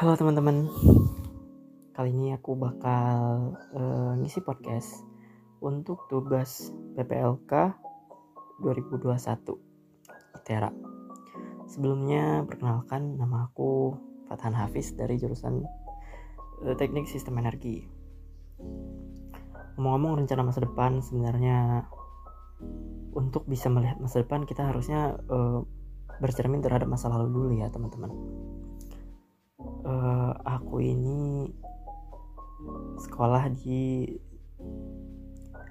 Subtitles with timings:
[0.00, 0.64] Halo teman-teman,
[1.92, 5.04] kali ini aku bakal uh, ngisi podcast
[5.60, 7.76] untuk tugas PPLK
[8.64, 8.96] 2021
[10.40, 10.72] ITERA.
[11.68, 13.92] Sebelumnya perkenalkan nama aku
[14.24, 15.68] Fathan Hafiz dari jurusan
[16.64, 17.84] uh, Teknik Sistem Energi.
[19.76, 21.84] Ngomong-ngomong rencana masa depan sebenarnya
[23.12, 25.60] untuk bisa melihat masa depan kita harusnya uh,
[26.24, 28.16] bercermin terhadap masa lalu dulu ya teman-teman
[30.44, 31.48] aku ini
[33.00, 34.04] sekolah di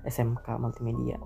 [0.06, 1.18] SMK Multimedia.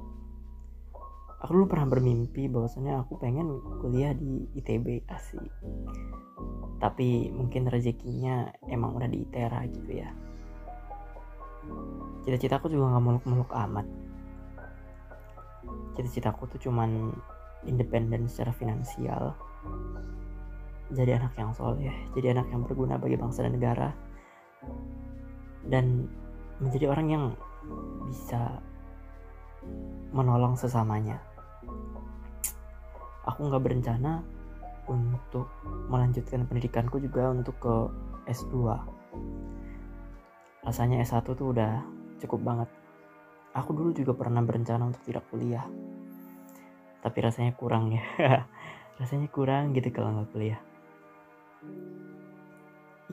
[1.43, 5.51] Aku dulu pernah bermimpi bahwasanya aku pengen kuliah di ITB asik.
[6.79, 10.09] Tapi mungkin rezekinya emang udah di ITERA gitu ya.
[12.23, 13.87] Cita-cita aku juga nggak muluk-muluk amat.
[15.99, 17.11] Cita-citaku tuh cuman
[17.67, 19.35] independen secara finansial
[20.93, 23.89] jadi anak yang soleh jadi anak yang berguna bagi bangsa dan negara
[25.67, 26.07] dan
[26.59, 27.25] menjadi orang yang
[28.07, 28.59] bisa
[30.11, 31.19] menolong sesamanya.
[33.23, 34.19] Aku nggak berencana
[34.91, 35.47] untuk
[35.87, 37.75] melanjutkan pendidikanku juga untuk ke
[38.27, 38.67] S2
[40.63, 41.83] rasanya S1 tuh udah
[42.23, 42.69] cukup banget.
[43.55, 45.63] Aku dulu juga pernah berencana untuk tidak kuliah
[47.03, 48.03] tapi rasanya kurang ya.
[48.99, 50.61] Rasanya kurang gitu kalau nggak kuliah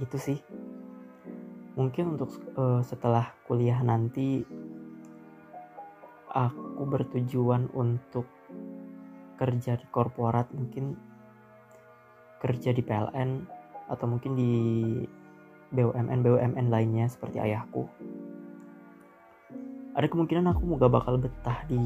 [0.01, 0.39] itu sih.
[1.77, 4.43] Mungkin untuk uh, setelah kuliah nanti
[6.31, 8.27] aku bertujuan untuk
[9.41, 10.95] kerja di korporat mungkin
[12.41, 13.31] kerja di PLN
[13.91, 14.53] atau mungkin di
[15.71, 17.87] BUMN BUMN lainnya seperti ayahku.
[19.95, 21.83] Ada kemungkinan aku gak bakal betah di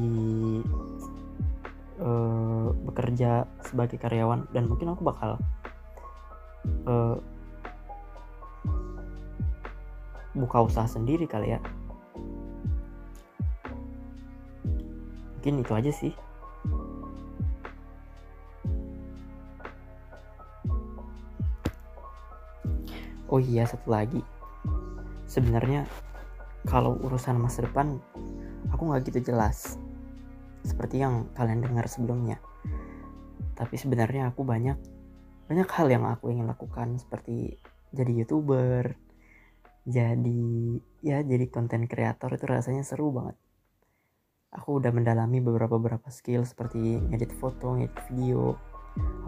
[1.99, 5.41] uh, bekerja sebagai karyawan dan mungkin aku bakal
[6.85, 7.17] uh,
[10.35, 11.59] buka usaha sendiri kali ya.
[15.39, 16.13] Mungkin itu aja sih.
[23.29, 24.21] Oh iya satu lagi.
[25.25, 25.89] Sebenarnya
[26.65, 28.01] kalau urusan masa depan
[28.73, 29.77] aku nggak gitu jelas
[30.65, 32.41] seperti yang kalian dengar sebelumnya.
[33.53, 34.94] Tapi sebenarnya aku banyak
[35.45, 37.61] banyak hal yang aku ingin lakukan seperti
[37.93, 38.97] jadi youtuber,
[39.85, 40.41] jadi
[41.05, 43.37] ya jadi konten kreator itu rasanya seru banget.
[44.55, 48.57] Aku udah mendalami beberapa beberapa skill seperti edit foto, edit video,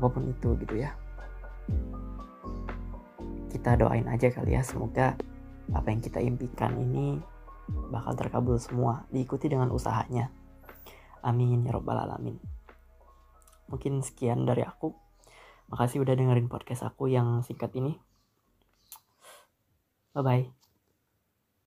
[0.01, 0.97] apa pun itu gitu ya.
[3.53, 5.13] Kita doain aja kali ya semoga
[5.69, 7.19] apa yang kita impikan ini
[7.91, 10.31] bakal terkabul semua diikuti dengan usahanya.
[11.21, 12.39] Amin ya robbal alamin.
[13.67, 15.06] Mungkin sekian dari aku.
[15.67, 17.99] Makasih udah dengerin podcast aku yang singkat ini.
[20.15, 20.66] Bye bye.